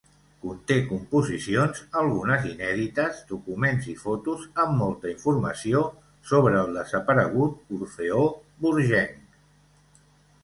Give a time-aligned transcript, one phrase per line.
[0.43, 5.81] Conté composicions, algunes inèdites, documents i fotos amb molta informació
[6.31, 8.23] sobre el desaparegut Orfeó
[8.65, 9.21] Borgenc.